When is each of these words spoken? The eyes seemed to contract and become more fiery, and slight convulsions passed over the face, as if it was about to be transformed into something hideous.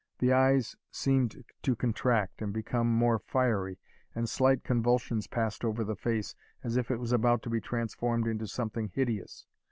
The 0.17 0.33
eyes 0.33 0.75
seemed 0.89 1.43
to 1.61 1.75
contract 1.75 2.41
and 2.41 2.51
become 2.51 2.87
more 2.91 3.19
fiery, 3.19 3.77
and 4.15 4.27
slight 4.27 4.63
convulsions 4.63 5.27
passed 5.27 5.63
over 5.63 5.83
the 5.83 5.95
face, 5.95 6.33
as 6.63 6.75
if 6.75 6.89
it 6.89 6.97
was 6.97 7.11
about 7.11 7.43
to 7.43 7.51
be 7.51 7.61
transformed 7.61 8.25
into 8.25 8.47
something 8.47 8.87
hideous. 8.87 9.45